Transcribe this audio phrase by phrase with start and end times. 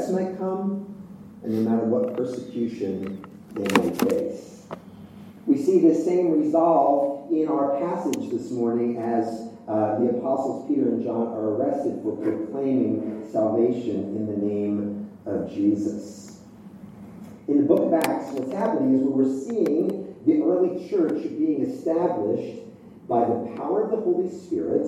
[0.00, 0.94] threats might come,
[1.42, 4.66] and no matter what persecution they might face.
[5.46, 10.88] We see this same resolve in our passage this morning as uh, the apostles Peter
[10.88, 16.40] and John are arrested for proclaiming salvation in the name of Jesus.
[17.48, 22.60] In the book of Acts, what's happening is we're seeing the early church being established
[23.08, 24.86] by the power of the Holy Spirit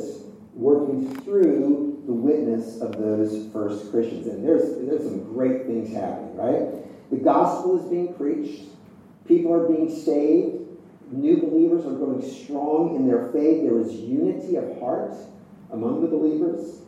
[0.55, 4.27] working through the witness of those first Christians.
[4.27, 7.11] And there's, there's some great things happening, right?
[7.11, 8.65] The gospel is being preached,
[9.27, 10.63] people are being saved,
[11.13, 13.63] new believers are growing strong in their faith.
[13.63, 15.15] There is unity of heart
[15.71, 16.81] among the believers.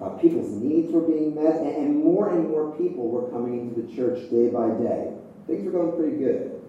[0.00, 3.82] Uh, people's needs were being met, and, and more and more people were coming into
[3.82, 5.12] the church day by day.
[5.46, 6.60] Things were going pretty good.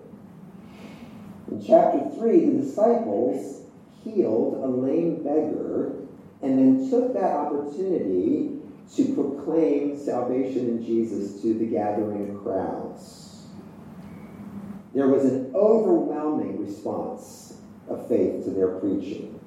[1.52, 3.64] In chapter 3, the disciples
[4.04, 6.03] healed a lame beggar
[6.44, 8.60] and then took that opportunity
[8.96, 13.48] to proclaim salvation in Jesus to the gathering crowds.
[14.94, 19.40] There was an overwhelming response of faith to their preaching.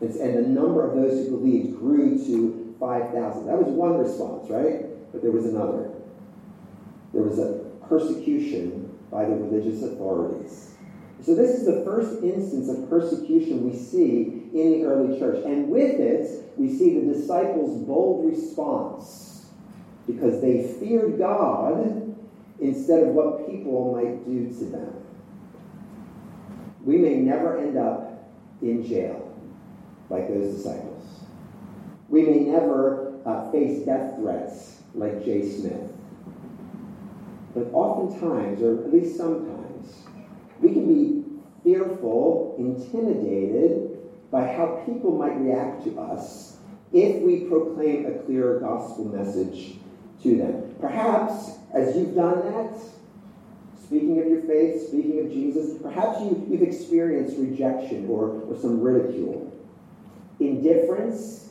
[0.00, 3.46] And the number of those who believed grew to 5,000.
[3.46, 5.12] That was one response, right?
[5.12, 5.90] But there was another.
[7.12, 10.74] There was a persecution by the religious authorities.
[11.22, 15.44] So, this is the first instance of persecution we see in the early church.
[15.44, 19.46] And with it, we see the disciples' bold response
[20.06, 22.16] because they feared God
[22.60, 24.94] instead of what people might do to them.
[26.84, 28.28] We may never end up
[28.60, 29.34] in jail
[30.10, 31.02] like those disciples.
[32.08, 35.90] We may never uh, face death threats like Jay Smith.
[37.54, 40.02] But oftentimes, or at least sometimes,
[40.60, 41.24] we can be
[41.62, 43.91] fearful, intimidated
[44.32, 46.56] by how people might react to us
[46.92, 49.74] if we proclaim a clear gospel message
[50.22, 50.74] to them.
[50.80, 52.80] Perhaps, as you've done that,
[53.84, 58.80] speaking of your faith, speaking of Jesus, perhaps you, you've experienced rejection or, or some
[58.80, 59.52] ridicule,
[60.40, 61.50] indifference,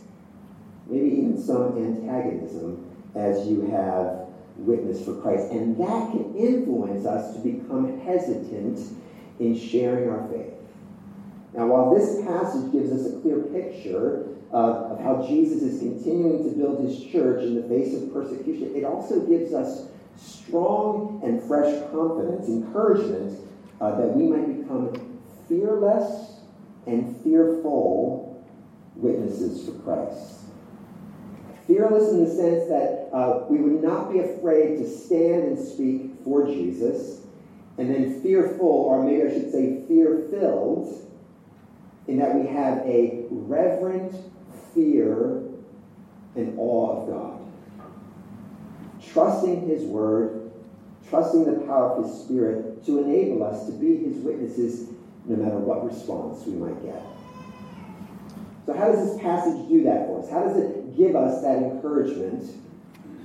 [0.88, 2.83] maybe even some antagonism
[3.13, 4.27] as you have
[4.57, 5.51] witnessed for Christ.
[5.51, 8.79] And that can influence us to become hesitant
[9.39, 10.53] in sharing our faith.
[11.53, 16.56] Now, while this passage gives us a clear picture of, how Jesus is continuing to
[16.56, 21.81] build his church in the face of persecution, it also gives us strong and fresh
[21.91, 23.39] confidence, encouragement
[23.81, 25.19] uh, that we might become
[25.50, 26.35] fearless
[26.85, 28.45] and fearful
[28.95, 30.41] witnesses for Christ.
[31.68, 36.12] Fearless in the sense that uh, we would not be afraid to stand and speak
[36.23, 37.22] for Jesus
[37.78, 41.10] and then fearful, or maybe I should say fear filled,
[42.07, 44.13] in that we have a reverent
[44.73, 45.44] fear
[46.35, 47.38] and awe of God.
[49.12, 50.51] Trusting His Word,
[51.09, 54.89] trusting the power of His Spirit to enable us to be His witnesses
[55.25, 57.03] no matter what response we might get.
[58.66, 60.29] So, how does this passage do that for us?
[60.29, 62.50] How does it give us that encouragement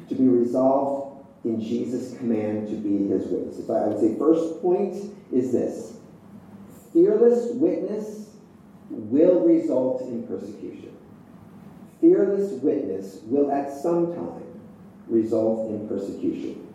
[0.08, 1.06] to be resolved
[1.44, 3.70] in Jesus' command to be his witnesses.
[3.70, 4.94] I would say first point
[5.32, 5.97] is this
[6.93, 8.25] fearless witness
[8.96, 10.96] will result in persecution.
[12.00, 14.60] Fearless witness will at some time
[15.08, 16.66] result in persecution.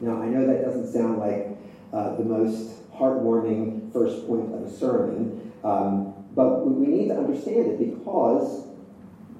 [0.00, 1.48] Now, I know that doesn't sound like
[1.92, 7.66] uh, the most heartwarming first point of a sermon, um, but we need to understand
[7.72, 8.66] it because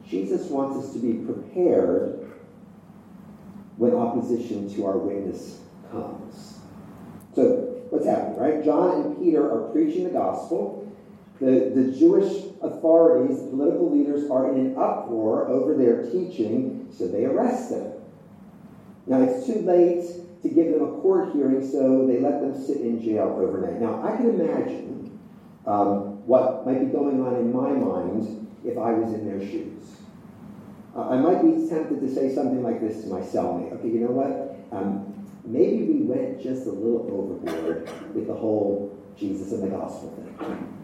[0.06, 2.30] Jesus wants us to be prepared
[3.76, 5.60] when opposition to our witness
[5.90, 6.58] comes.
[7.34, 8.64] So, what's happening, right?
[8.64, 10.89] John and Peter are preaching the gospel.
[11.40, 17.08] The, the Jewish authorities, the political leaders, are in an uproar over their teaching, so
[17.08, 17.92] they arrest them.
[19.06, 20.04] Now, it's too late
[20.42, 23.80] to give them a court hearing, so they let them sit in jail overnight.
[23.80, 25.18] Now, I can imagine
[25.66, 29.96] um, what might be going on in my mind if I was in their shoes.
[30.94, 33.72] Uh, I might be tempted to say something like this to my cellmate.
[33.74, 34.58] Okay, you know what?
[34.76, 40.10] Um, maybe we went just a little overboard with the whole Jesus and the gospel
[40.10, 40.79] thing.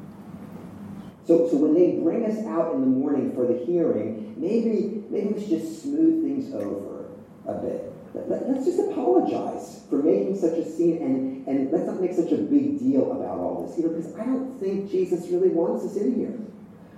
[1.26, 5.34] So, so when they bring us out in the morning for the hearing, maybe maybe
[5.34, 7.10] we should just smooth things over
[7.46, 7.92] a bit.
[8.14, 12.32] Let, us just apologize for making such a scene and, and let's not make such
[12.32, 13.76] a big deal about all this.
[13.76, 16.38] You know, because I don't think Jesus really wants us in here.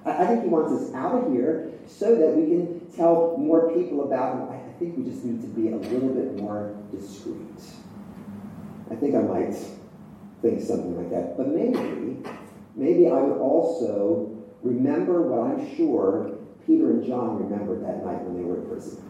[0.04, 3.72] I, I think he wants us out of here so that we can tell more
[3.72, 4.48] people about him.
[4.50, 7.60] I, I think we just need to be a little bit more discreet.
[8.90, 9.54] I think I might
[10.40, 11.36] think something like that.
[11.36, 12.22] But maybe,
[12.78, 18.36] maybe I would also remember what I'm sure Peter and John remembered that night when
[18.36, 19.02] they were in prison.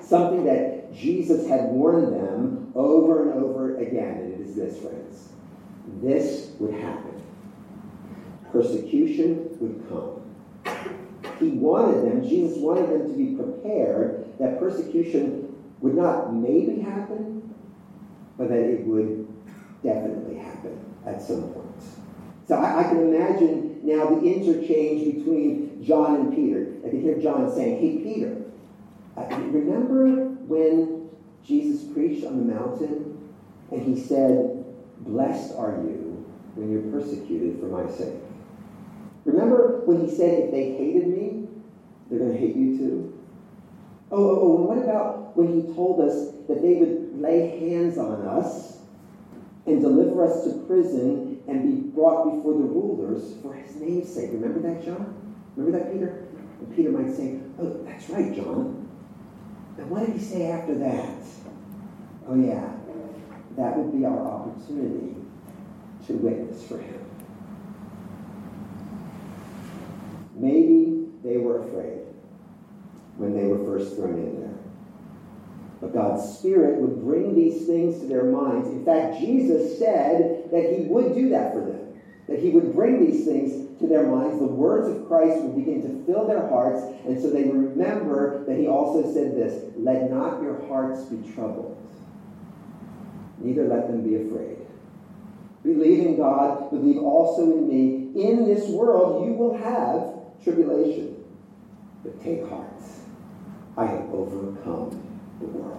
[0.00, 5.28] Something that Jesus had warned them over and over again, and it is this, friends.
[6.00, 7.22] This would happen.
[8.52, 10.20] Persecution would come.
[11.38, 17.54] He wanted them, Jesus wanted them to be prepared that persecution would not maybe happen,
[18.38, 19.26] but that it would
[19.82, 22.01] definitely happen at some point.
[22.52, 26.74] So I, I, can imagine now the interchange between John and Peter.
[26.84, 28.44] I can hear John saying, Hey, Peter,
[29.16, 31.08] uh, remember when
[31.42, 33.26] Jesus preached on the mountain
[33.70, 34.66] and he said,
[34.98, 38.20] Blessed are you when you're persecuted for my sake?
[39.24, 41.48] Remember when he said, If they hated me,
[42.10, 43.18] they're going to hate you too?
[44.10, 47.96] Oh, oh, oh, and what about when he told us that they would lay hands
[47.96, 48.82] on us
[49.64, 54.30] and deliver us to prison and be brought before the rulers for his name's sake?
[54.32, 55.34] Remember that, John?
[55.56, 56.28] Remember that, Peter?
[56.60, 58.88] And Peter might say, Oh, that's right, John.
[59.78, 61.18] And what did he say after that?
[62.28, 62.72] Oh, yeah,
[63.56, 65.16] that would be our opportunity
[66.06, 67.02] to witness for him.
[70.34, 72.00] Maybe they were afraid
[73.16, 74.58] when they were first thrown in there.
[75.80, 78.68] But God's Spirit would bring these things to their minds.
[78.68, 83.04] In fact, Jesus said that He would do that for them, that He would bring
[83.04, 84.38] these things to their minds.
[84.38, 88.56] The words of Christ would begin to fill their hearts, and so they remember that
[88.56, 91.76] He also said this Let not your hearts be troubled,
[93.38, 94.58] neither let them be afraid.
[95.64, 98.20] Believe in God, believe also in me.
[98.20, 101.24] In this world you will have tribulation,
[102.02, 102.68] but take heart.
[103.76, 104.90] I have overcome
[105.40, 105.78] the world.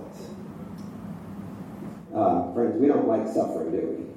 [2.16, 4.13] Uh, friends, we don't like suffering, do we?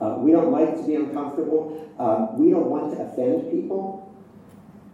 [0.00, 1.90] Uh, we don't like to be uncomfortable.
[1.98, 4.14] Uh, we don't want to offend people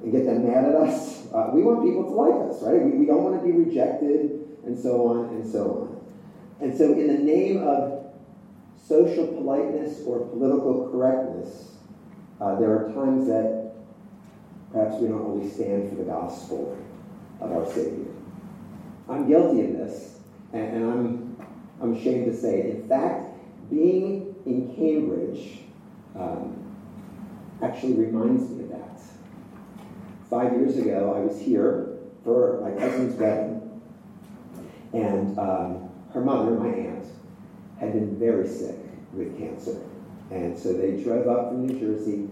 [0.03, 1.27] and get them mad at us.
[1.33, 2.83] Uh, we want people to like us, right?
[2.83, 5.97] We, we don't want to be rejected and so on and so on.
[6.61, 8.07] And so, in the name of
[8.87, 11.73] social politeness or political correctness,
[12.41, 13.75] uh, there are times that
[14.73, 16.77] perhaps we don't always stand for the gospel
[17.41, 18.13] of our Savior.
[19.09, 20.19] I'm guilty of this,
[20.53, 21.37] and, and I'm,
[21.81, 22.77] I'm ashamed to say it.
[22.77, 23.25] In fact,
[23.71, 25.59] being in Cambridge
[26.15, 26.65] um,
[27.63, 29.01] actually reminds me of that.
[30.31, 33.83] Five years ago, I was here for my cousin's wedding,
[34.93, 37.07] and um, her mother, my aunt,
[37.79, 38.79] had been very sick
[39.13, 39.81] with cancer.
[40.31, 42.29] And so they drove up from New Jersey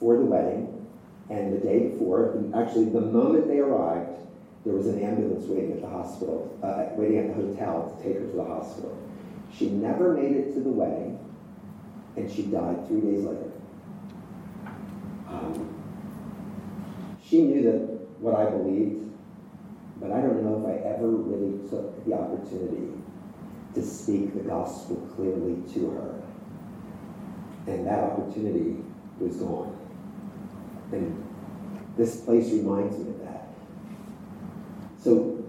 [0.00, 0.86] for the wedding,
[1.30, 4.18] and the day before, actually the moment they arrived,
[4.64, 8.18] there was an ambulance waiting at the hospital, uh, waiting at the hotel to take
[8.18, 8.96] her to the hospital.
[9.56, 11.15] She never made it to the wedding,
[12.16, 13.52] and she died three days later.
[15.28, 15.74] Um,
[17.22, 19.12] she knew that what I believed,
[20.00, 22.92] but I don't know if I ever really took the opportunity
[23.74, 26.22] to speak the gospel clearly to her.
[27.66, 28.76] And that opportunity
[29.18, 29.76] was gone.
[30.92, 31.22] And
[31.96, 33.48] this place reminds me of that.
[35.02, 35.44] So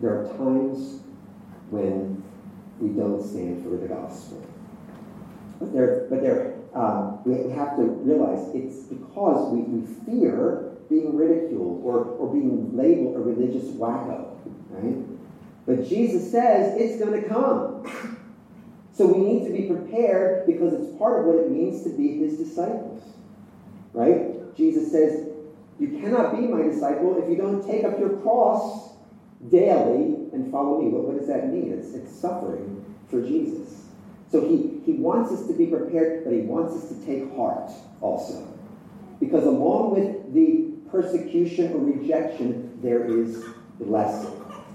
[0.00, 1.00] there are times
[1.70, 2.22] when
[2.80, 4.49] we don't stand for the gospel.
[5.60, 11.14] But there, but there, um, we have to realize it's because we, we fear being
[11.14, 14.36] ridiculed or, or being labeled a religious wacko,
[14.70, 14.96] right?
[15.66, 17.86] But Jesus says it's going to come.
[18.92, 22.18] So we need to be prepared because it's part of what it means to be
[22.18, 23.02] his disciples,
[23.94, 24.54] right?
[24.54, 25.28] Jesus says,
[25.78, 28.90] you cannot be my disciple if you don't take up your cross
[29.48, 30.88] daily and follow me.
[30.90, 31.72] What, what does that mean?
[31.72, 33.79] It's, it's suffering for Jesus.
[34.30, 37.70] So he, he wants us to be prepared, but he wants us to take heart
[38.00, 38.46] also.
[39.18, 43.44] Because along with the persecution or rejection, there is
[43.80, 44.32] blessing,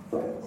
[0.09, 0.45] friends.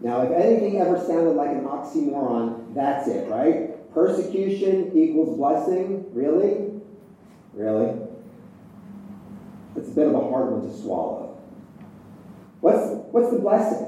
[0.00, 3.92] Now, if anything ever sounded like an oxymoron, that's it, right?
[3.92, 6.06] Persecution equals blessing?
[6.12, 6.70] Really?
[7.52, 8.00] Really?
[9.76, 11.38] It's a bit of a hard one to swallow.
[12.60, 13.87] What's, what's the blessing?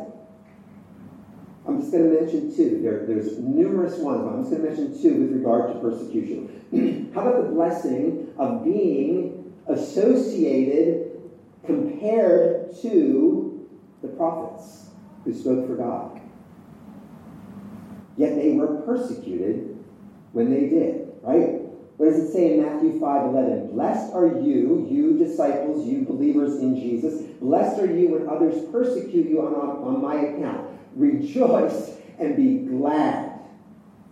[1.80, 2.82] I'm just going to mention two.
[2.82, 7.10] There, there's numerous ones, but I'm just going to mention two with regard to persecution.
[7.14, 11.22] How about the blessing of being associated,
[11.64, 13.66] compared to
[14.02, 14.90] the prophets
[15.24, 16.20] who spoke for God?
[18.18, 19.82] Yet they were persecuted
[20.32, 21.62] when they did, right?
[21.96, 23.72] What does it say in Matthew 5 11?
[23.72, 27.22] Blessed are you, you disciples, you believers in Jesus.
[27.40, 30.69] Blessed are you when others persecute you on, on my account.
[30.94, 33.40] Rejoice and be glad,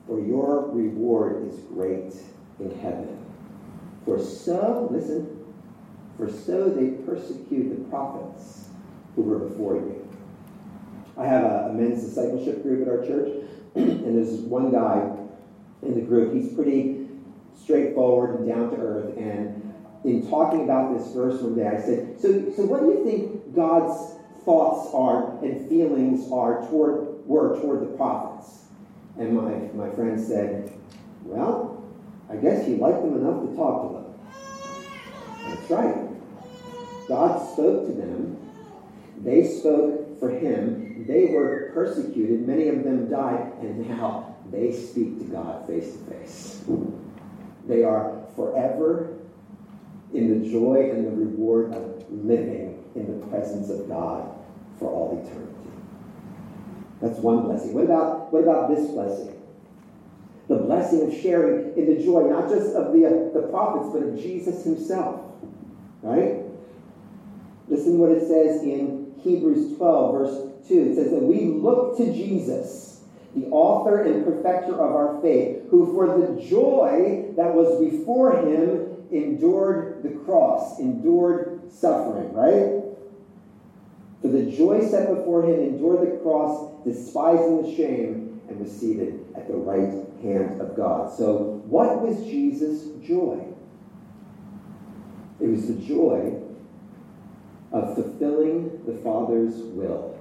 [0.07, 2.15] for your reward is great
[2.61, 3.25] in heaven.
[4.05, 5.45] For so, listen,
[6.17, 8.69] for so they persecuted the prophets
[9.15, 10.09] who were before you.
[11.17, 13.45] I have a, a men's discipleship group at our church,
[13.75, 15.17] and there's one guy
[15.83, 16.33] in the group.
[16.33, 17.09] He's pretty
[17.61, 19.17] straightforward and down to earth.
[19.17, 23.05] And in talking about this verse one day, I said, "So, so what do you
[23.05, 24.18] think God's
[24.49, 28.65] thoughts are and feelings are toward were toward the prophets?"
[29.19, 30.73] And my my friend said,
[31.25, 31.83] "Well,
[32.31, 34.05] I guess he liked them enough to talk to them."
[35.49, 35.97] That's right.
[37.09, 38.37] God spoke to them.
[39.23, 41.05] They spoke for him.
[41.07, 42.47] They were persecuted.
[42.47, 43.53] Many of them died.
[43.61, 46.65] And now they speak to God face to face.
[47.67, 49.11] They are forever
[50.15, 54.38] in the joy and the reward of living in the presence of God
[54.79, 55.53] for all eternity.
[57.01, 57.75] That's one blessing.
[57.75, 59.35] What about, what about this blessing?
[60.49, 64.03] The blessing of sharing in the joy, not just of the, uh, the prophets, but
[64.03, 65.21] of Jesus himself.
[66.03, 66.45] Right?
[67.69, 70.75] Listen what it says in Hebrews 12, verse 2.
[70.75, 73.03] It says that we look to Jesus,
[73.35, 78.97] the author and perfecter of our faith, who for the joy that was before him
[79.11, 82.88] endured the cross, endured suffering, right?
[84.23, 89.25] For the joy set before him endured the cross, despising the shame, and was seated
[89.37, 91.13] at the right hand of God.
[91.17, 93.47] So, what was Jesus' joy?
[95.41, 96.43] It was the joy
[97.71, 100.19] of fulfilling the Father's will,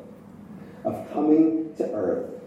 [0.86, 2.42] of coming to earth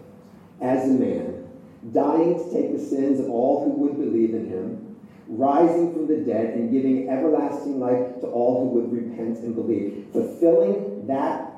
[0.61, 1.49] as a man,
[1.91, 4.95] dying to take the sins of all who would believe in him,
[5.27, 10.07] rising from the dead, and giving everlasting life to all who would repent and believe.
[10.13, 11.51] Fulfilling that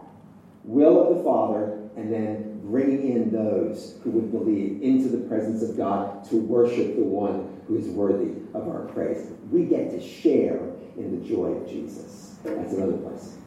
[0.63, 5.61] will of the Father, and then bringing in those who would believe into the presence
[5.61, 9.31] of God to worship the one who is worthy of our praise.
[9.51, 10.59] We get to share
[10.97, 12.35] in the joy of Jesus.
[12.43, 13.37] That's another place.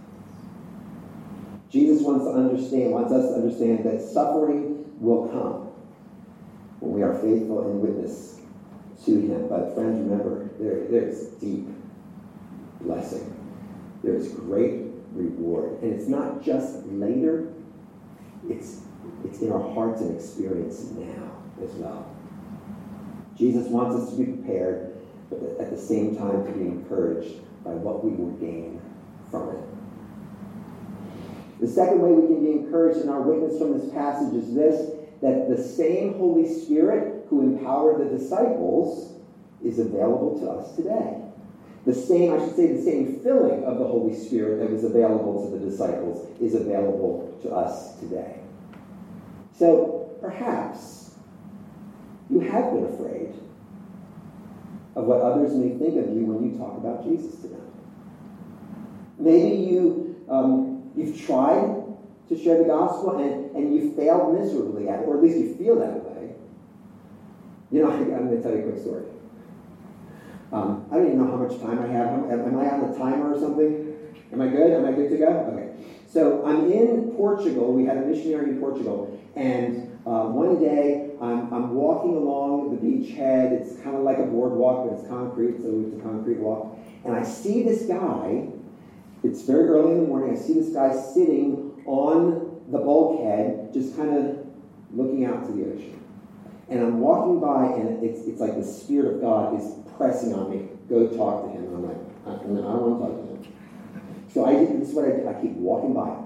[1.71, 5.67] Jesus wants to understand, wants us to understand that suffering will come
[6.81, 8.41] when we are faithful and witness
[9.05, 9.49] to him.
[9.49, 11.67] But friends, remember, there, there's deep
[12.81, 13.33] blessing.
[14.03, 14.86] There's great
[15.17, 15.83] reward.
[15.83, 17.53] And it's not just later,
[18.49, 18.83] it's,
[19.25, 21.33] it's in our hearts and experience now
[21.63, 22.11] as well.
[23.37, 24.97] Jesus wants us to be prepared,
[25.29, 28.81] but at the same time to be encouraged by what we will gain
[29.31, 29.61] from it.
[31.61, 34.93] The second way we can be encouraged in our witness from this passage is this
[35.23, 39.19] that the same Holy Spirit who empowered the disciples
[39.65, 41.26] is available to us today.
[41.87, 45.49] The same, I should say, the same filling of the Holy Spirit that was available
[45.49, 48.41] to the disciples is available to us today.
[49.55, 51.15] So perhaps
[52.29, 53.35] you have been afraid
[54.97, 57.73] of what others may think of you when you talk about Jesus to them.
[59.19, 61.85] Maybe you um, You've tried
[62.29, 65.55] to share the gospel and, and you failed miserably at it, or at least you
[65.55, 66.35] feel that way.
[67.71, 69.05] You know, I, am going to tell you a quick story.
[70.57, 72.31] Um, I don't even know how much time I have.
[72.31, 73.95] Am I on the timer or something?
[74.33, 74.73] Am I good?
[74.73, 75.29] Am I good to go?
[75.53, 75.75] Okay.
[76.07, 77.75] So I'm in Portugal.
[77.75, 79.19] We had a missionary in Portugal.
[79.35, 83.53] And uh, one day I'm, I'm walking along the beachhead.
[83.53, 86.75] It's kind of like a boardwalk, but it's concrete, so it's a concrete walk.
[87.05, 88.49] And I see this guy
[89.23, 90.37] it's very early in the morning.
[90.37, 94.47] I see this guy sitting on the bulkhead, just kind of
[94.95, 96.01] looking out to the ocean.
[96.69, 100.51] And I'm walking by, and it's, it's like the Spirit of God is pressing on
[100.51, 100.69] me.
[100.89, 101.65] Go talk to him.
[101.75, 103.55] I'm like, I, I don't want to talk to him.
[104.33, 105.29] So I, this is what I do.
[105.29, 106.17] I keep walking by.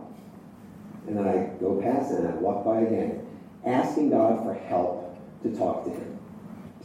[1.06, 3.26] And then I go past and I walk by again,
[3.64, 6.18] asking God for help to talk to him.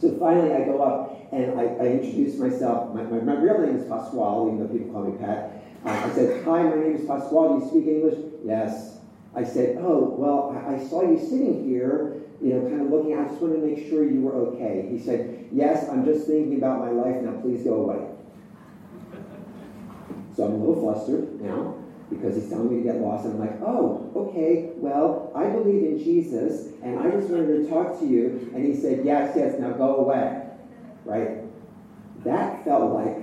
[0.00, 2.94] So finally I go up and I, I introduce myself.
[2.94, 5.62] My, my, my real name is Pasquale, even though people call me Pat.
[5.84, 7.58] Uh, I said, Hi, my name is Pasquale.
[7.58, 8.18] Do you speak English?
[8.44, 8.98] Yes.
[9.34, 13.18] I said, Oh, well, I saw you sitting here, you know, kind of looking.
[13.18, 14.88] I just wanted to make sure you were okay.
[14.90, 17.40] He said, Yes, I'm just thinking about my life now.
[17.40, 18.08] Please go away.
[20.36, 21.76] So I'm a little flustered now
[22.10, 23.24] because he's telling me to get lost.
[23.24, 27.68] And I'm like, oh, okay, well, I believe in Jesus, and I just wanted to
[27.68, 28.50] talk to you.
[28.54, 30.42] And he said, yes, yes, now go away.
[31.04, 31.38] Right?
[32.24, 33.16] That felt like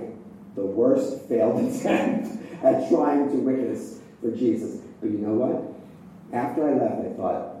[0.54, 4.80] the worst failed attempt at trying to witness for Jesus.
[5.00, 5.72] But you know what?
[6.36, 7.53] After I left, I thought,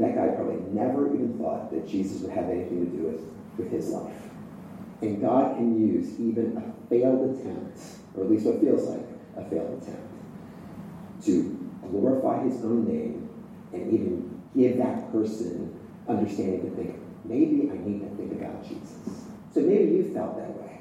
[0.00, 3.20] that guy probably never even thought that Jesus would have anything to do with,
[3.58, 4.16] with his life.
[5.02, 7.80] And God can use even a failed attempt,
[8.14, 10.08] or at least what feels like a failed attempt,
[11.24, 13.28] to glorify his own name
[13.72, 15.78] and even give that person
[16.08, 19.24] understanding to think, maybe I need to think about Jesus.
[19.52, 20.80] So maybe you felt that way.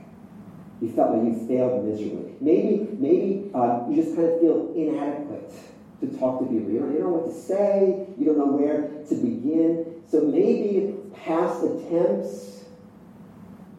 [0.81, 2.35] You felt like you failed miserably.
[2.39, 5.53] Maybe, maybe uh, you just kind of feel inadequate
[6.01, 6.71] to talk to people.
[6.71, 8.07] You don't, you don't know what to say.
[8.17, 10.03] You don't know where to begin.
[10.09, 12.63] So maybe past attempts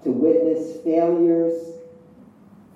[0.04, 1.74] to witness failures,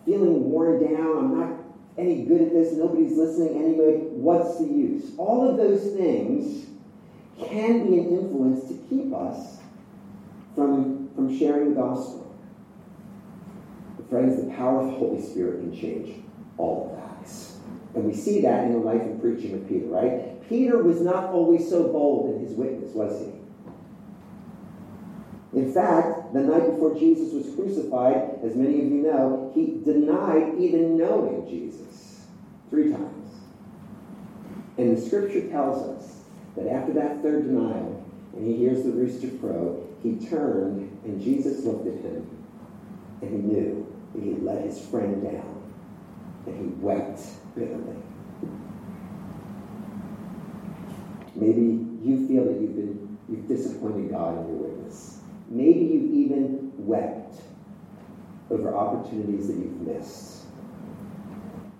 [0.04, 1.64] feeling worn down, I'm not
[1.96, 5.12] any good at this, nobody's listening anyway, what's the use?
[5.16, 6.66] All of those things
[7.38, 9.58] can be an influence to keep us
[10.54, 12.36] from, from sharing the gospel.
[13.96, 16.24] But friends, the power of the Holy Spirit can change
[16.58, 17.13] all of that.
[17.94, 20.48] And we see that in the life and preaching of Peter, right?
[20.48, 23.32] Peter was not always so bold in his witness, was he?
[25.58, 30.54] In fact, the night before Jesus was crucified, as many of you know, he denied
[30.58, 32.26] even knowing Jesus
[32.70, 33.30] three times.
[34.76, 36.22] And the scripture tells us
[36.56, 41.64] that after that third denial, and he hears the rooster crow, he turned and Jesus
[41.64, 42.28] looked at him
[43.22, 45.62] and he knew that he had let his friend down
[46.46, 47.20] and he wept
[47.54, 47.96] bitterly.
[51.34, 55.20] Maybe you feel that you've been you've disappointed God in your witness.
[55.48, 57.36] Maybe you've even wept
[58.50, 60.44] over opportunities that you've missed.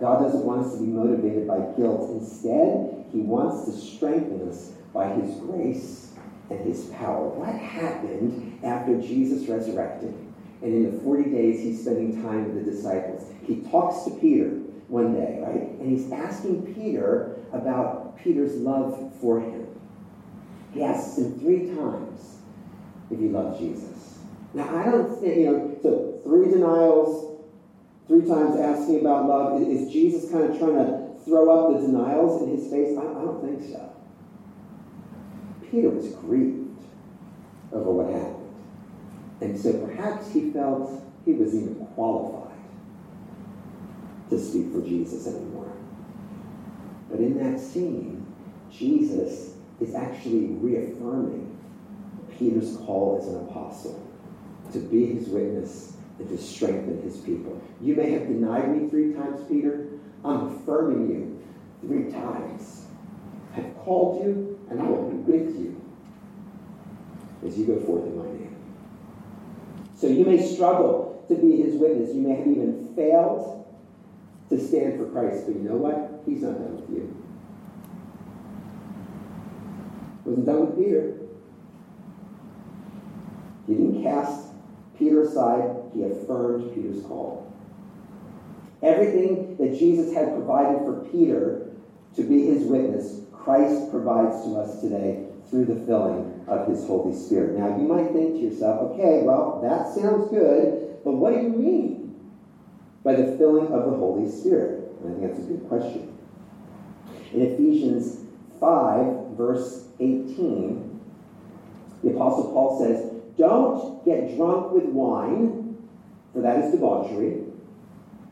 [0.01, 2.11] God doesn't want us to be motivated by guilt.
[2.11, 6.13] Instead, He wants to strengthen us by His grace
[6.51, 7.29] and His power.
[7.29, 10.15] What happened after Jesus resurrected?
[10.63, 14.61] And in the 40 days he's spending time with the disciples, he talks to Peter
[14.89, 15.71] one day, right?
[15.81, 19.67] And he's asking Peter about Peter's love for him.
[20.73, 22.39] He asks him three times
[23.11, 24.19] if he loves Jesus.
[24.55, 27.43] Now, I don't think, you know, so three denials,
[28.07, 29.63] three times asking about love.
[29.63, 32.97] Is Jesus kind of trying to throw up the denials in his face?
[32.97, 33.91] I, I don't think so.
[35.71, 36.85] Peter was grieved
[37.73, 38.41] over what happened.
[39.41, 42.44] And so perhaps he felt he was even qualified
[44.31, 45.73] to speak for Jesus anymore.
[47.11, 48.27] But in that scene,
[48.71, 51.57] Jesus is actually reaffirming
[52.39, 54.01] Peter's call as an apostle
[54.73, 57.61] to be his witness and to strengthen his people.
[57.81, 59.89] You may have denied me three times, Peter.
[60.25, 61.43] I'm affirming you
[61.81, 62.87] three times.
[63.57, 65.81] I've called you, and I will be with you
[67.47, 68.57] as you go forth in my name.
[69.95, 72.15] So you may struggle to be his witness.
[72.15, 73.64] You may have even failed
[74.51, 75.47] to stand for Christ.
[75.47, 76.23] But you know what?
[76.27, 77.25] He's not done with you.
[80.25, 81.21] Wasn't done with Peter.
[83.67, 84.49] He didn't cast
[84.99, 87.53] Peter aside, he affirmed Peter's call.
[88.83, 91.71] Everything that Jesus had provided for Peter
[92.17, 97.15] to be his witness, Christ provides to us today through the filling of his Holy
[97.15, 97.59] Spirit.
[97.59, 101.49] Now, you might think to yourself, okay, well, that sounds good, but what do you
[101.49, 102.04] mean?
[103.05, 104.97] By the filling of the Holy Spirit?
[105.01, 106.11] And I think that's a good question.
[107.33, 108.25] In Ephesians
[108.59, 111.01] 5, verse 18,
[112.03, 115.77] the Apostle Paul says, Don't get drunk with wine,
[116.33, 117.45] for that is debauchery,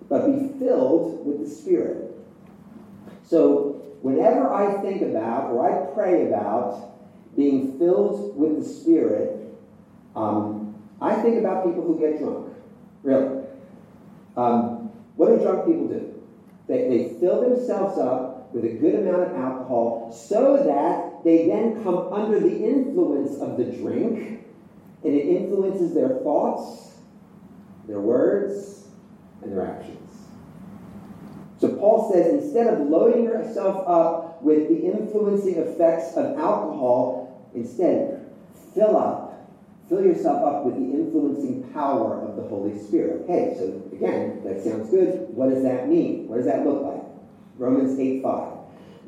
[0.08, 2.08] but be filled with the Spirit.
[3.22, 6.76] So, whenever I think about or I pray about
[7.36, 9.54] being filled with the Spirit,
[10.14, 12.54] um, I think about people who get drunk.
[13.02, 13.41] Really.
[14.36, 16.14] Um, what do drunk people do?
[16.66, 21.82] They, they fill themselves up with a good amount of alcohol so that they then
[21.82, 24.40] come under the influence of the drink
[25.04, 26.98] and it influences their thoughts,
[27.86, 28.88] their words,
[29.42, 29.98] and their actions.
[31.58, 38.32] So Paul says instead of loading yourself up with the influencing effects of alcohol, instead
[38.74, 39.21] fill up
[39.92, 43.24] Fill yourself up with the influencing power of the Holy Spirit.
[43.24, 45.28] Okay, so again, that sounds good.
[45.34, 46.28] What does that mean?
[46.28, 47.02] What does that look like?
[47.58, 48.52] Romans 8 5.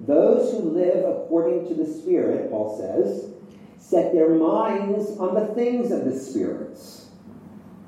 [0.06, 3.32] Those who live according to the Spirit, Paul says,
[3.78, 7.06] set their minds on the things of the spirits.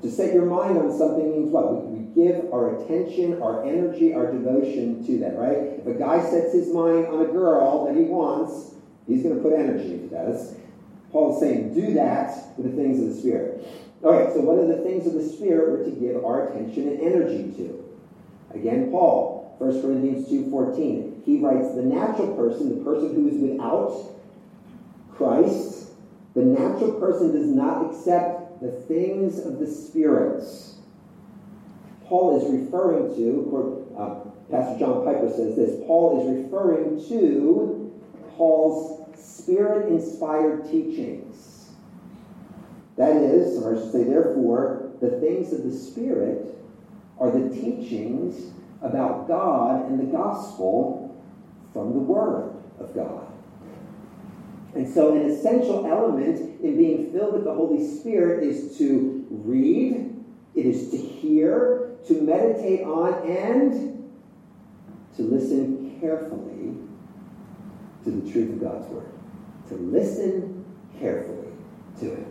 [0.01, 1.85] To set your mind on something means what?
[1.85, 5.77] We, give our attention, our energy, our devotion to that, right?
[5.77, 8.73] If a guy sets his mind on a girl that he wants,
[9.05, 10.31] he's going to put energy into that.
[10.31, 10.55] That's,
[11.17, 13.65] Paul's saying, do that with the things of the Spirit.
[14.03, 16.89] All right, so what are the things of the Spirit we're to give our attention
[16.89, 17.83] and energy to?
[18.53, 21.23] Again, Paul, 1 Corinthians 2.14.
[21.25, 24.13] He writes, the natural person, the person who is without
[25.11, 25.89] Christ,
[26.35, 30.75] the natural person does not accept the things of the spirits.
[32.05, 34.19] Paul is referring to, uh,
[34.51, 37.91] Pastor John Piper says this, Paul is referring to
[38.37, 38.96] Paul's
[39.47, 41.69] Spirit inspired teachings.
[42.97, 46.53] That is, or I should say, therefore, the things of the Spirit
[47.17, 51.17] are the teachings about God and the gospel
[51.71, 53.25] from the Word of God.
[54.75, 59.25] And And so, an essential element in being filled with the Holy Spirit is to
[59.29, 60.13] read,
[60.55, 64.11] it is to hear, to meditate on, and
[65.15, 66.75] to listen carefully
[68.03, 69.16] to the truth of God's Word.
[69.69, 70.65] To listen
[70.99, 71.49] carefully
[71.99, 72.27] to it.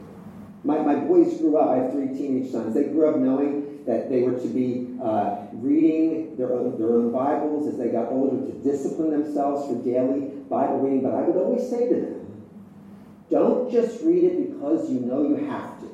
[0.64, 4.11] My, my boys grew up, I have three teenage sons, they grew up knowing that
[4.11, 8.44] they were to be uh, reading their own, their own Bibles as they got older
[8.46, 11.03] to discipline themselves for daily Bible reading.
[11.03, 12.46] But I would always say to them,
[13.31, 15.87] don't just read it because you know you have to.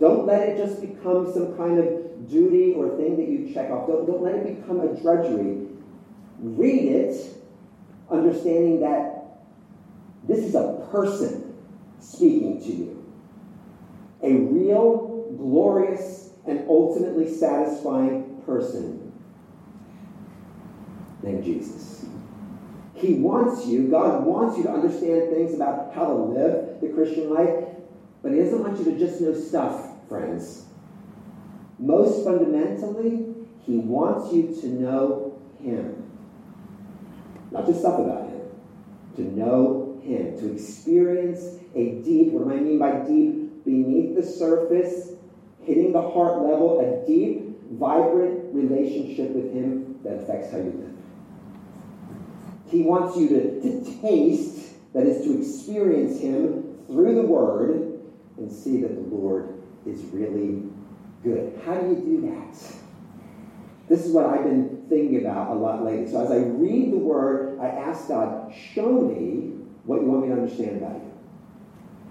[0.00, 3.86] Don't let it just become some kind of duty or thing that you check off.
[3.86, 5.68] Don't, don't let it become a drudgery.
[6.40, 7.36] Read it,
[8.12, 9.38] understanding that
[10.26, 11.54] this is a person
[12.00, 13.12] speaking to you.
[14.22, 19.12] A real, glorious, and ultimately satisfying person
[21.22, 22.06] named Jesus.
[22.94, 27.34] He wants you, God wants you to understand things about how to live the Christian
[27.34, 27.64] life,
[28.22, 30.66] but He doesn't want you to just know stuff friends.
[31.78, 33.34] Most fundamentally,
[33.66, 36.11] he wants you to know him.
[37.52, 38.40] Not just stuff about him.
[39.16, 40.38] To know him.
[40.38, 43.64] To experience a deep, what do I mean by deep?
[43.64, 45.10] Beneath the surface,
[45.62, 50.92] hitting the heart level, a deep, vibrant relationship with him that affects how you live.
[52.66, 58.00] He wants you to, to taste, that is, to experience him through the word
[58.38, 60.62] and see that the Lord is really
[61.22, 61.60] good.
[61.64, 62.56] How do you do that?
[63.88, 66.10] This is what I've been thinking about a lot lately.
[66.10, 70.28] So as I read the word, I ask God, show me what you want me
[70.28, 71.10] to understand about you.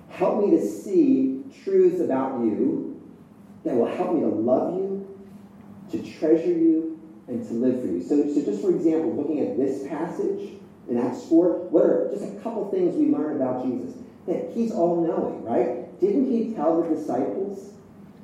[0.09, 2.99] Help me to see truths about you
[3.63, 5.07] that will help me to love you,
[5.91, 8.01] to treasure you, and to live for you.
[8.01, 10.53] So, so just for example, looking at this passage
[10.89, 13.95] in Acts 4, what are just a couple things we learn about Jesus?
[14.25, 15.99] That he's all knowing, right?
[15.99, 17.73] Didn't he tell the disciples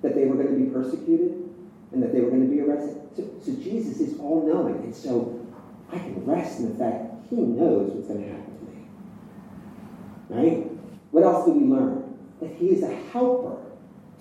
[0.02, 1.48] that they were going to be persecuted
[1.91, 3.07] and that they were going to be arrested?
[3.17, 4.75] So, so Jesus is all knowing.
[4.84, 5.43] And so
[5.91, 8.88] I can rest in the fact he knows what's going to happen to me.
[10.30, 10.71] Right?
[11.12, 12.15] What else do we learn?
[12.39, 13.58] That he is a helper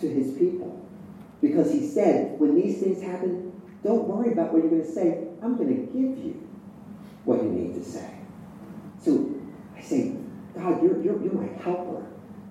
[0.01, 0.83] to his people.
[1.43, 3.53] Because he said, when these things happen,
[3.85, 5.29] don't worry about what you're going to say.
[5.43, 6.49] I'm going to give you
[7.25, 8.11] what you need to say.
[9.05, 9.35] So
[9.77, 10.17] I say,
[10.55, 12.07] God, you're, you're, you're my helper.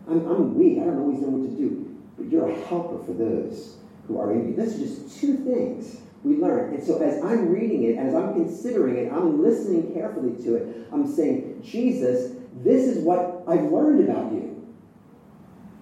[0.08, 0.78] I'm, I'm weak.
[0.80, 1.98] I don't always know what to do.
[2.18, 3.78] But you're a helper for those
[4.08, 4.56] who are in you.
[4.56, 6.74] This is just two things we learn.
[6.74, 10.88] And so as I'm reading it, as I'm considering it, I'm listening carefully to it,
[10.92, 14.66] I'm saying, Jesus, this is what I've learned about you.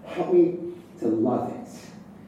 [0.05, 0.59] Help me
[0.99, 1.69] to love it.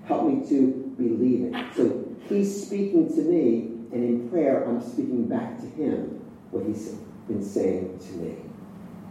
[0.05, 1.75] Help me to believe it.
[1.75, 6.95] So he's speaking to me, and in prayer, I'm speaking back to him what he's
[7.27, 8.37] been saying to me.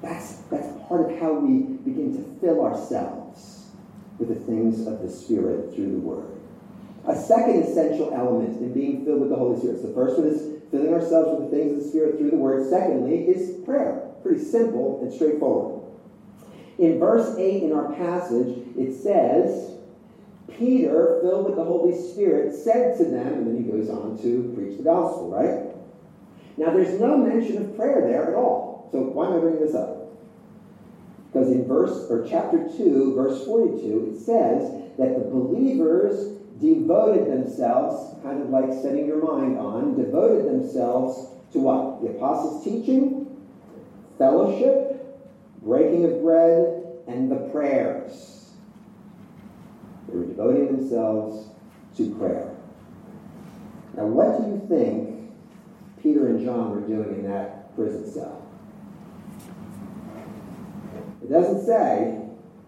[0.01, 3.67] That's, that's part of how we begin to fill ourselves
[4.19, 6.34] with the things of the Spirit through the Word.
[7.07, 9.81] A second essential element in being filled with the Holy Spirit.
[9.81, 12.37] So, the first one is filling ourselves with the things of the Spirit through the
[12.37, 12.69] Word.
[12.69, 14.11] Secondly, is prayer.
[14.23, 15.83] Pretty simple and straightforward.
[16.79, 19.77] In verse 8 in our passage, it says,
[20.59, 24.53] Peter, filled with the Holy Spirit, said to them, and then he goes on to
[24.57, 25.75] preach the gospel, right?
[26.57, 28.89] Now, there's no mention of prayer there at all.
[28.93, 30.13] So why am I bringing this up?
[31.33, 38.15] Because in verse or chapter 2, verse 42, it says that the believers devoted themselves,
[38.23, 42.03] kind of like setting your mind on, devoted themselves to what?
[42.03, 43.37] The apostles' teaching,
[44.19, 45.21] fellowship,
[45.63, 48.51] breaking of bread, and the prayers.
[50.09, 51.49] They were devoting themselves
[51.97, 52.55] to prayer.
[53.97, 55.31] Now, what do you think
[56.03, 58.43] Peter and John were doing in that prison cell?
[61.23, 62.21] It doesn't say,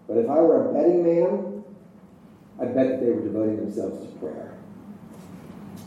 [0.07, 1.46] but if I were a betting man,
[2.59, 4.57] I bet that they were devoting themselves to prayer.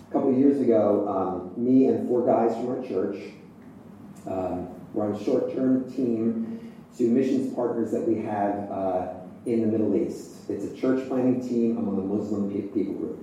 [0.08, 3.16] A couple years ago, um, me and four guys from our church
[4.26, 9.08] um, were on a short term team to missions partners that we have uh,
[9.46, 10.48] in the Middle East.
[10.48, 13.18] It's a church planting team among a Muslim people group.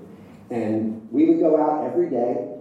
[0.50, 2.58] And we would go out every day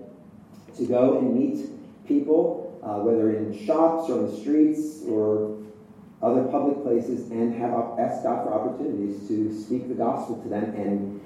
[0.76, 1.70] to go and meet
[2.06, 5.55] people, uh, whether in shops or on the streets or
[6.22, 10.74] other public places and have asked God for opportunities to speak the gospel to them
[10.74, 11.20] and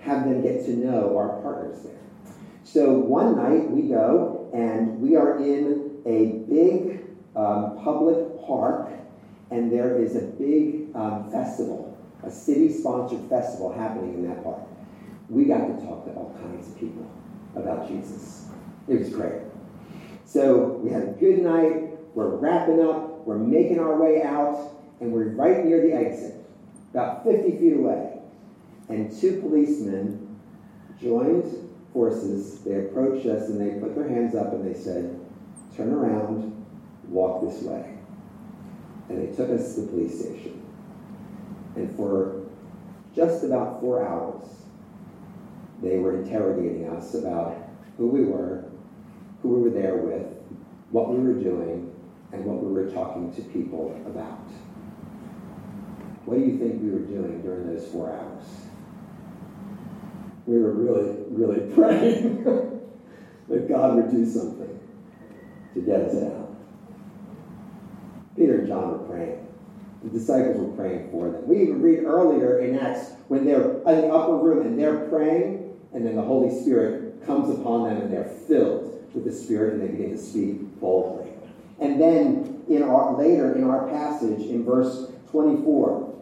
[0.00, 1.98] have them get to know our partners there.
[2.64, 7.04] So one night we go and we are in a big
[7.36, 8.90] um, public park
[9.50, 14.60] and there is a big um, festival, a city sponsored festival happening in that park.
[15.28, 17.08] We got to talk to all kinds of people
[17.54, 18.48] about Jesus.
[18.88, 19.42] It was great.
[20.24, 25.12] So we had a good night we're wrapping up, we're making our way out, and
[25.12, 26.44] we're right near the exit,
[26.92, 28.18] about 50 feet away.
[28.88, 30.38] And two policemen
[31.00, 32.60] joined forces.
[32.60, 35.18] They approached us and they put their hands up and they said,
[35.76, 36.64] Turn around,
[37.08, 37.96] walk this way.
[39.08, 40.62] And they took us to the police station.
[41.76, 42.42] And for
[43.14, 44.44] just about four hours,
[45.82, 47.56] they were interrogating us about
[47.96, 48.64] who we were,
[49.42, 50.26] who we were there with,
[50.90, 51.91] what we were doing,
[52.32, 54.40] and what we were talking to people about.
[56.24, 58.44] What do you think we were doing during those four hours?
[60.46, 62.44] We were really, really praying
[63.48, 64.78] that God would do something
[65.74, 66.54] to get us out.
[68.36, 69.46] Peter and John were praying.
[70.02, 71.46] The disciples were praying for them.
[71.46, 75.78] We even read earlier in Acts when they're in the upper room and they're praying,
[75.92, 79.82] and then the Holy Spirit comes upon them and they're filled with the Spirit and
[79.82, 81.31] they begin to speak boldly.
[81.82, 86.14] And then in our later in our passage in verse 24,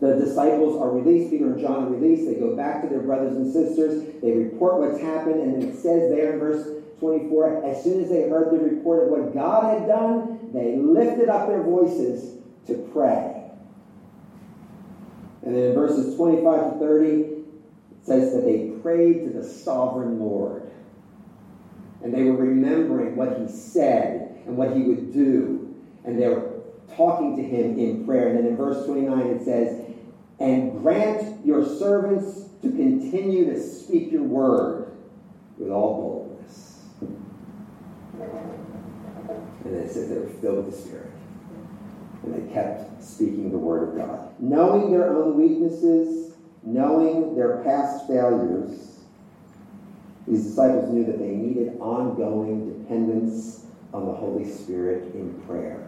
[0.00, 2.26] the disciples are released, Peter and John are released.
[2.26, 4.20] They go back to their brothers and sisters.
[4.20, 8.10] They report what's happened, and then it says there in verse 24 as soon as
[8.10, 12.74] they heard the report of what God had done, they lifted up their voices to
[12.92, 13.50] pray.
[15.44, 17.44] And then in verses 25 to 30, it
[18.02, 20.68] says that they prayed to the sovereign Lord.
[22.02, 25.74] And they were remembering what he said and what he would do.
[26.04, 26.52] And they were
[26.96, 28.28] talking to him in prayer.
[28.28, 29.84] And then in verse 29, it says,
[30.38, 34.92] And grant your servants to continue to speak your word
[35.58, 36.78] with all boldness.
[39.64, 41.10] And then it says they were filled with the Spirit.
[42.24, 44.34] And they kept speaking the word of God.
[44.38, 49.00] Knowing their own weaknesses, knowing their past failures,
[50.26, 53.61] these disciples knew that they needed ongoing dependence
[53.92, 55.86] on the Holy Spirit in prayer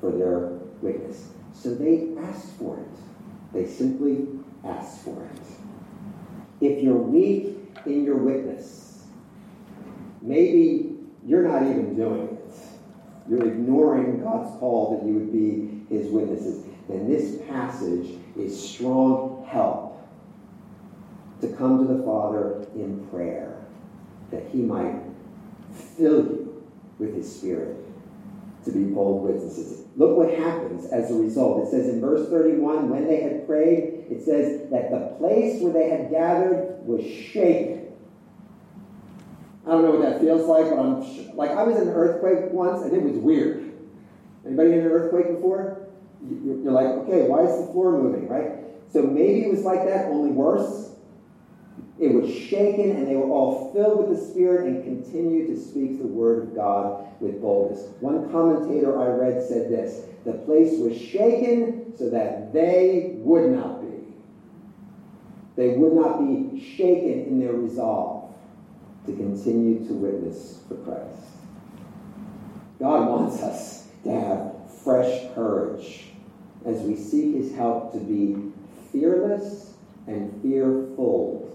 [0.00, 1.28] for their witness.
[1.54, 2.88] So they asked for it.
[3.52, 4.26] They simply
[4.64, 5.40] asked for it.
[6.60, 9.04] If you're weak in your witness,
[10.20, 12.54] maybe you're not even doing it.
[13.28, 16.64] You're ignoring God's call that you would be his witnesses.
[16.88, 19.98] Then this passage is strong help
[21.40, 23.64] to come to the Father in prayer
[24.30, 25.00] that he might
[25.96, 26.51] fill you
[27.02, 27.84] with his spirit
[28.64, 29.84] to be bold witnesses.
[29.96, 31.66] Look what happens as a result.
[31.66, 35.72] It says in verse 31 when they had prayed, it says that the place where
[35.72, 37.88] they had gathered was shaken.
[39.66, 41.94] I don't know what that feels like, but I'm sh- like I was in an
[41.94, 43.72] earthquake once and it was weird.
[44.46, 45.86] Anybody in an earthquake before?
[46.24, 48.60] You're like, okay, why is the floor moving, right?
[48.88, 50.91] So maybe it was like that, only worse.
[51.98, 55.98] It was shaken, and they were all filled with the Spirit and continued to speak
[55.98, 57.86] the word of God with boldness.
[58.00, 63.82] One commentator I read said this The place was shaken so that they would not
[63.82, 64.14] be.
[65.54, 68.34] They would not be shaken in their resolve
[69.06, 71.22] to continue to witness for Christ.
[72.80, 76.06] God wants us to have fresh courage
[76.64, 78.50] as we seek his help to be
[78.90, 79.74] fearless
[80.06, 81.51] and fearful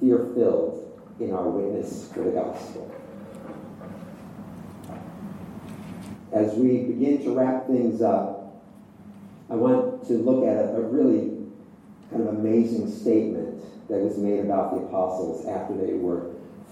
[0.00, 2.92] fear filled in our witness for the gospel.
[6.32, 8.62] As we begin to wrap things up,
[9.50, 11.46] I want to look at a, a really
[12.10, 16.30] kind of amazing statement that was made about the apostles after they were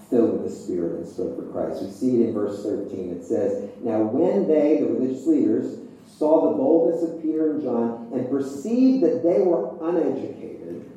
[0.09, 1.83] filled with the Spirit and spoke for Christ.
[1.83, 3.11] We see it in verse 13.
[3.11, 8.09] It says, Now when they, the religious leaders, saw the boldness of Peter and John
[8.13, 10.89] and perceived that they were uneducated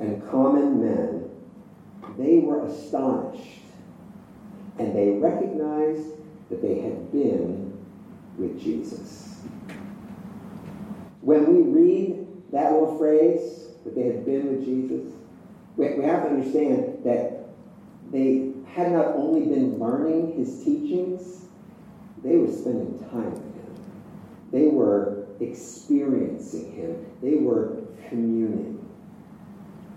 [0.00, 1.17] and common men,
[2.18, 3.60] they were astonished
[4.78, 6.10] and they recognized
[6.50, 7.78] that they had been
[8.36, 9.40] with Jesus.
[11.20, 15.12] When we read that little phrase, that they had been with Jesus,
[15.76, 17.46] we, have to understand that
[18.10, 21.46] they had not only been learning his teachings,
[22.24, 23.84] they were spending time with him.
[24.50, 27.06] They were experiencing him.
[27.22, 27.76] They were
[28.08, 28.84] communing,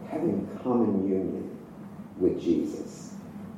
[0.10, 1.51] having common union
[2.22, 3.14] with Jesus.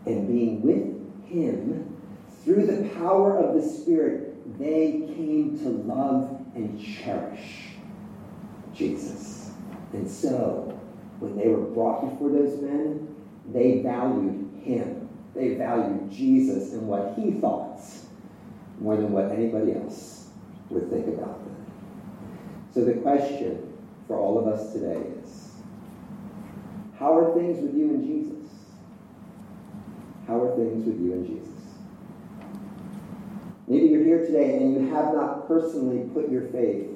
[0.06, 1.96] And being with him
[2.44, 7.70] through the power of the Spirit, they came to love and cherish
[8.74, 9.52] Jesus.
[9.94, 10.80] And so,
[11.20, 13.16] when they were brought before those men,
[13.52, 15.10] they valued him.
[15.36, 17.82] They valued Jesus and what he thought
[18.80, 20.28] more than what anybody else
[20.70, 21.56] would think about them.
[22.74, 23.74] So the question
[24.08, 25.52] for all of us today is,
[26.98, 28.43] how are things with you and Jesus?
[30.56, 31.50] Things with you and Jesus?
[33.68, 36.90] Maybe you're here today and you have not personally put your faith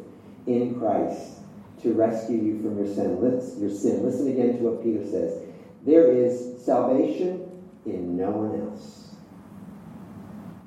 [0.45, 1.39] in Christ
[1.81, 3.17] to rescue you from your sin.
[3.59, 4.03] Your sin.
[4.03, 5.41] Listen again to what Peter says.
[5.85, 7.49] There is salvation
[7.85, 9.15] in no one else.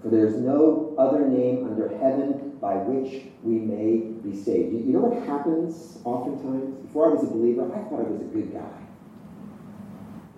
[0.03, 4.73] For there is no other name under heaven by which we may be saved.
[4.73, 6.75] You know what happens oftentimes?
[6.87, 8.81] Before I was a believer, I thought I was a good guy.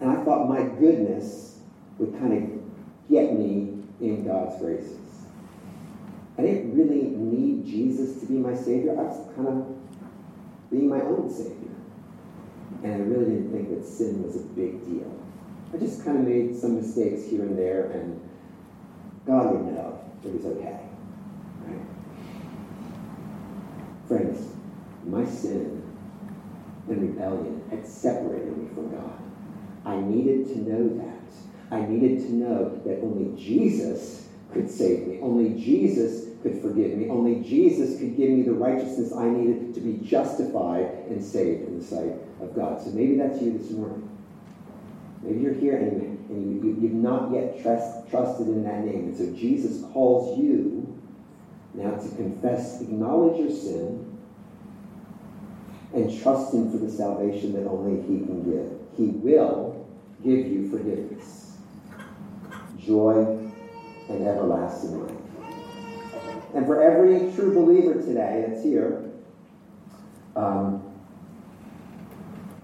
[0.00, 1.51] And I thought my goodness
[1.98, 4.98] would kind of get me in God's graces.
[6.38, 8.92] I didn't really need Jesus to be my Savior.
[8.92, 11.70] I was kind of being my own Savior.
[12.82, 15.10] And I really didn't think that sin was a big deal.
[15.72, 18.20] I just kind of made some mistakes here and there, and
[19.26, 20.80] God would know that it was okay.
[21.66, 21.80] Right?
[24.08, 24.52] Friends,
[25.06, 25.82] my sin
[26.88, 29.18] and rebellion had separated me from God.
[29.84, 31.21] I needed to know that.
[31.72, 35.18] I needed to know that only Jesus could save me.
[35.22, 37.08] Only Jesus could forgive me.
[37.08, 41.78] Only Jesus could give me the righteousness I needed to be justified and saved in
[41.78, 42.82] the sight of God.
[42.82, 44.08] So maybe that's you this morning.
[45.22, 49.04] Maybe you're here and, and you, have not yet trust, trusted in that name.
[49.04, 51.00] And so Jesus calls you
[51.74, 54.18] now to confess, acknowledge your sin,
[55.94, 58.78] and trust Him for the salvation that only He can give.
[58.96, 59.86] He will
[60.22, 61.41] give you forgiveness,
[62.84, 63.38] joy,
[64.08, 65.16] and everlasting life.
[66.54, 69.10] And for every true believer today that's here,
[70.36, 70.82] um,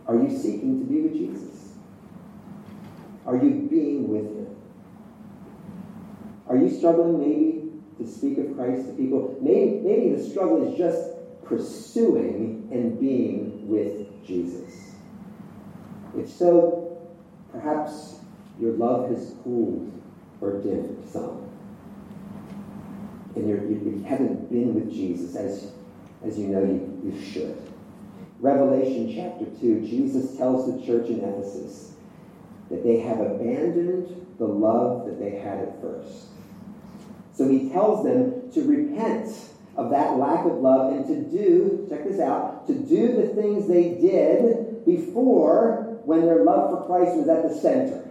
[0.07, 1.73] are you seeking to be with Jesus?
[3.27, 4.57] Are you being with Him?
[6.49, 9.39] Are you struggling maybe to speak of Christ to people?
[9.41, 11.11] Maybe, maybe the struggle is just
[11.45, 14.93] pursuing and being with Jesus.
[16.17, 17.07] If so,
[17.53, 18.17] perhaps
[18.59, 19.98] your love has cooled
[20.41, 21.49] or dimmed some
[23.39, 25.73] and you haven't been with Jesus as,
[26.25, 27.57] as you know you, you should.
[28.41, 31.93] Revelation chapter 2, Jesus tells the church in Ephesus
[32.71, 36.27] that they have abandoned the love that they had at first.
[37.33, 39.33] So he tells them to repent
[39.77, 43.69] of that lack of love and to do, check this out, to do the things
[43.69, 48.08] they did before when their love for Christ was at the center.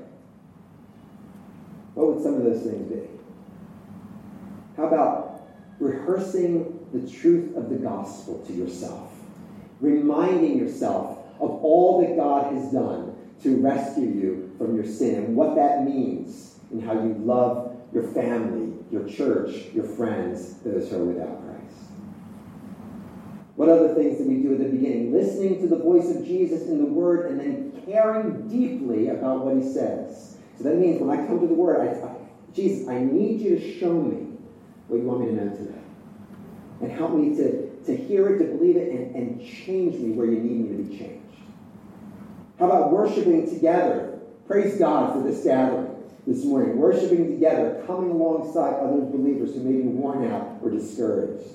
[1.97, 3.09] What would some of those things be?
[4.77, 5.47] How about
[5.79, 9.11] rehearsing the truth of the gospel to yourself?
[9.81, 15.35] Reminding yourself of all that God has done to rescue you from your sin and
[15.35, 21.01] what that means and how you love your family, your church, your friends, those who
[21.01, 21.89] are without Christ.
[23.55, 25.13] What other things did we do at the beginning?
[25.13, 29.55] Listening to the voice of Jesus in the Word and then caring deeply about what
[29.55, 30.36] He says.
[30.57, 32.15] So that means when I come to the Word, I, I,
[32.53, 34.37] Jesus, I need you to show me
[34.87, 35.81] what you want me to know today.
[36.81, 40.25] And help me to, to hear it, to believe it, and, and change me where
[40.25, 41.23] you need me to be changed.
[42.59, 44.19] How about worshiping together?
[44.47, 46.77] Praise God for this gathering this morning.
[46.77, 51.47] Worshiping together, coming alongside other believers who may be worn out or discouraged.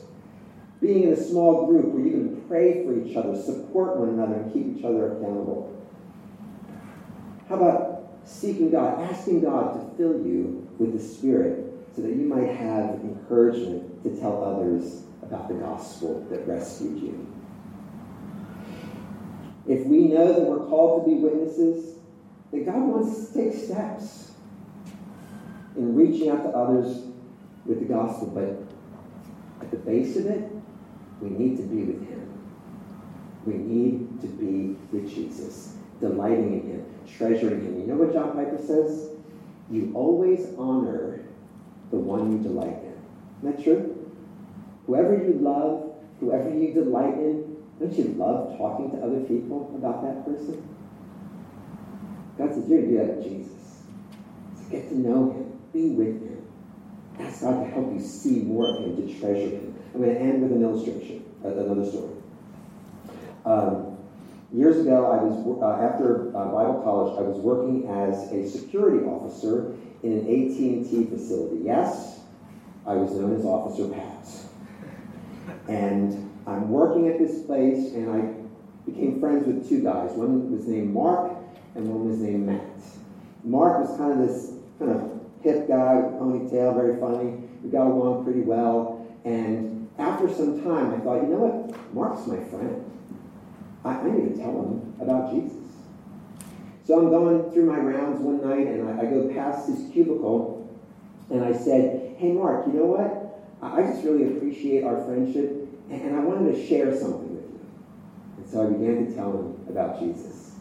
[0.81, 4.35] Being in a small group where you can pray for each other, support one another,
[4.35, 5.77] and keep each other accountable.
[7.49, 7.92] How about
[8.25, 13.01] seeking God, asking God to fill you with the Spirit so that you might have
[13.01, 17.27] encouragement to tell others about the gospel that rescued you.
[19.67, 21.97] If we know that we're called to be witnesses,
[22.51, 24.33] that God wants us to take steps
[25.77, 27.07] in reaching out to others
[27.65, 30.51] with the gospel, but at the base of it,
[31.21, 32.29] we need to be with Him.
[33.47, 37.81] We need to be with Jesus, delighting in Him, treasuring Him.
[37.81, 39.11] You know what John Piper says?
[39.71, 41.25] You always honor
[41.91, 43.49] the one you delight in.
[43.49, 44.11] Isn't that true?
[44.87, 50.03] Whoever you love, whoever you delight in, don't you love talking to other people about
[50.03, 50.69] that person?
[52.39, 53.83] God says, you're going to do that with Jesus.
[54.57, 56.47] So get to know him, be with him.
[57.21, 59.75] Ask God to help you see more of him, to treasure him.
[59.95, 62.15] I'm going to end with an illustration, uh, another story.
[63.45, 63.92] Um,
[64.53, 69.05] years ago, I was uh, after uh, Bible college, I was working as a security
[69.05, 71.63] officer in an AT&T facility.
[71.65, 72.21] Yes,
[72.87, 74.29] I was known as Officer Pat.
[75.69, 80.11] And I'm working at this place, and I became friends with two guys.
[80.13, 81.33] One was named Mark,
[81.75, 82.83] and one was named Matt.
[83.45, 87.43] Mark was kind of this kind of hip guy with a ponytail, very funny.
[87.63, 89.07] We got along pretty well.
[89.25, 91.95] And after some time, I thought, you know what?
[91.95, 92.89] Mark's my friend.
[93.85, 95.59] I, I need to tell him about Jesus.
[96.85, 100.69] So I'm going through my rounds one night and I, I go past his cubicle
[101.31, 103.23] and I said, Hey, Mark, you know what?
[103.63, 107.61] I just really appreciate our friendship, and I wanted to share something with you.
[108.39, 110.57] And so I began to tell him about Jesus.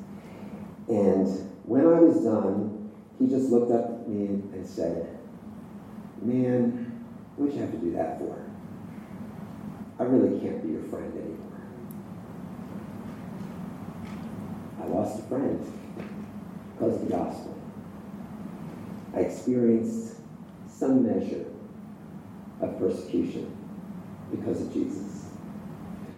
[0.88, 1.28] And
[1.66, 5.18] when I was done, he just looked up at me and said,
[6.22, 7.04] Man,
[7.38, 8.46] what'd you have to do that for?
[10.00, 11.51] I really can't be your friend anymore.
[14.82, 15.60] I lost a friend
[16.74, 17.58] because of the gospel.
[19.16, 20.16] I experienced
[20.70, 21.46] some measure
[22.62, 23.56] of persecution
[24.32, 25.28] because of Jesus.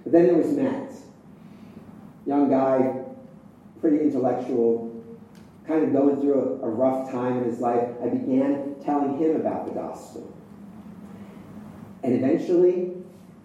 [0.03, 0.91] But then there was Matt,
[2.25, 3.03] young guy,
[3.81, 5.03] pretty intellectual,
[5.67, 7.87] kind of going through a, a, rough time in his life.
[8.03, 10.33] I began telling him about the gospel.
[12.03, 12.91] And eventually,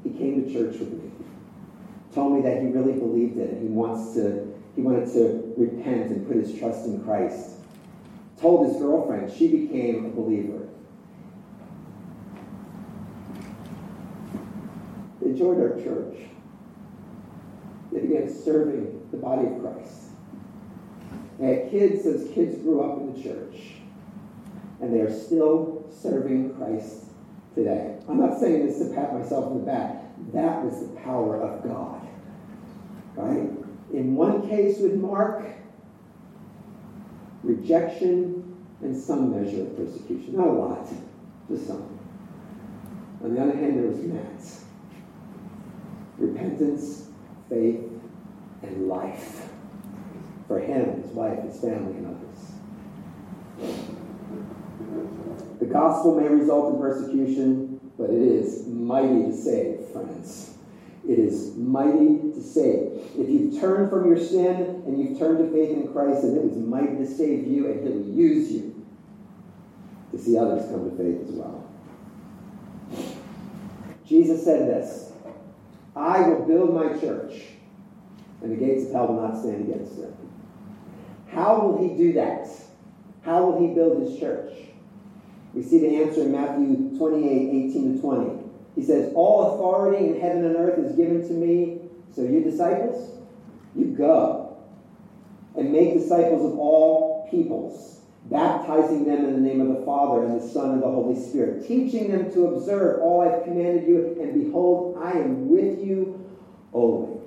[0.02, 1.10] he came to church with me.
[2.12, 6.08] Told me that he really believed it and he wants to, he wanted to repent
[6.12, 7.56] and put his trust in Christ.
[8.40, 10.68] Told his girlfriend, she became a believer.
[15.20, 16.14] They joined our church.
[17.90, 20.10] They began serving the body of Christ.
[21.40, 23.56] They had kids as kids grew up in the church.
[24.80, 27.06] And they are still serving Christ
[27.56, 27.98] today.
[28.08, 30.04] I'm not saying this to pat myself on the back.
[30.32, 32.06] That was the power of God.
[33.16, 33.57] Right?
[33.92, 35.44] In one case with Mark,
[37.42, 40.36] rejection and some measure of persecution.
[40.36, 40.88] Not a lot,
[41.48, 41.98] just some.
[43.22, 44.28] On the other hand, there was Matt
[46.18, 47.08] repentance,
[47.48, 47.80] faith,
[48.62, 49.48] and life
[50.48, 52.52] for him, his wife, his family, and others.
[55.60, 60.57] The gospel may result in persecution, but it is mighty to save, friends.
[61.06, 63.00] It is mighty to save.
[63.18, 66.44] If you've turned from your sin and you've turned to faith in Christ, then it
[66.44, 68.86] is mighty to save you, and He'll use you
[70.12, 71.64] to see others come to faith as well.
[74.06, 75.12] Jesus said this
[75.94, 77.42] I will build my church,
[78.42, 80.14] and the gates of hell will not stand against it.
[81.28, 82.48] How will he do that?
[83.22, 84.52] How will he build his church?
[85.54, 88.47] We see the answer in Matthew 28 18 to 20.
[88.78, 91.80] He says, All authority in heaven and earth is given to me.
[92.12, 93.10] So, you disciples,
[93.74, 94.56] you go
[95.56, 97.96] and make disciples of all peoples
[98.30, 101.60] baptizing them in the name of the Father and the Son and the Holy Spirit,
[101.60, 106.16] teaching them to observe all I've commanded you, and behold, I am with you
[106.72, 107.18] always.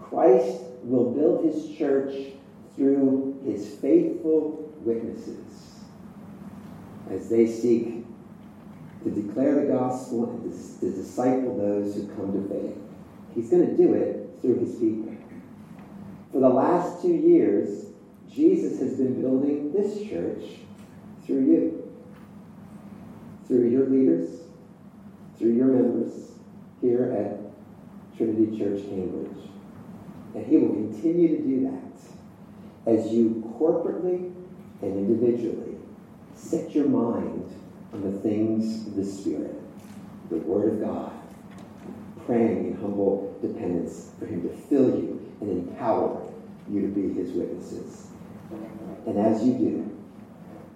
[0.00, 2.30] Christ will build his church
[2.76, 5.82] through his faithful witnesses
[7.08, 7.96] as they seek
[9.04, 12.76] to declare the gospel and to, disciple those who come to faith.
[13.34, 15.14] He's going to do it through his people.
[16.32, 17.86] For the last two years,
[18.30, 20.44] Jesus has been building this church
[21.26, 21.92] through you,
[23.46, 24.40] through your leaders,
[25.38, 26.30] through your members
[26.80, 29.48] here at Trinity Church Cambridge.
[30.34, 34.32] And He will continue to do that as you corporately
[34.82, 35.76] and individually
[36.34, 37.50] set your mind
[37.92, 39.54] on the things of the Spirit,
[40.30, 41.12] the Word of God,
[42.26, 46.22] praying in humble dependence for Him to fill you and empower
[46.70, 48.08] you to be His witnesses.
[49.06, 49.98] And as you do,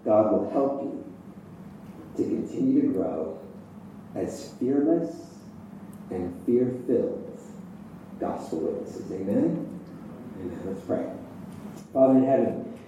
[0.05, 1.05] God will help you
[2.17, 3.39] to continue to grow
[4.15, 5.15] as fearless
[6.11, 7.25] and fear filled
[8.21, 9.11] gospel witnesses.
[9.11, 9.81] Amen?
[10.41, 10.61] Amen.
[10.65, 11.07] Let's pray.
[11.93, 12.79] Father in heaven,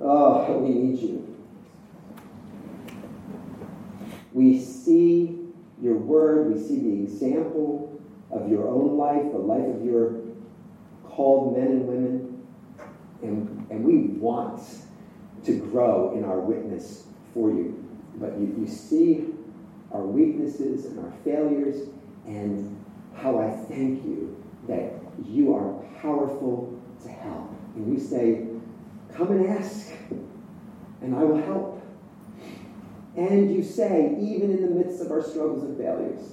[0.00, 1.31] oh, we need you.
[4.32, 5.38] We see
[5.80, 10.20] your word, we see the example of your own life, the life of your
[11.04, 12.32] called men and women
[13.22, 14.62] and, and we want
[15.44, 17.78] to grow in our witness for you.
[18.16, 19.28] But you, you see
[19.92, 21.88] our weaknesses and our failures,
[22.26, 22.82] and
[23.14, 24.92] how I thank you that
[25.28, 27.50] you are powerful to help.
[27.76, 28.46] And you say,
[29.14, 29.92] Come and ask,
[31.02, 31.71] and I will help.
[33.16, 36.32] And you say, even in the midst of our struggles and failures,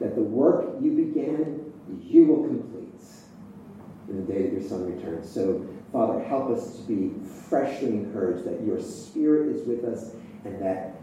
[0.00, 2.78] that the work you began, you will complete
[4.08, 5.30] in the day that your Son returns.
[5.30, 7.12] So, Father, help us to be
[7.48, 10.12] freshly encouraged that your Spirit is with us
[10.44, 10.94] and that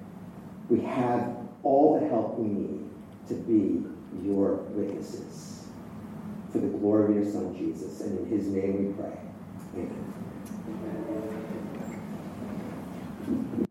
[0.70, 2.90] we have all the help we need
[3.28, 3.84] to be
[4.24, 5.66] your witnesses.
[6.52, 8.02] For the glory of your Son, Jesus.
[8.02, 9.18] And in his name we pray.
[9.76, 10.14] Amen.
[13.28, 13.62] Amen.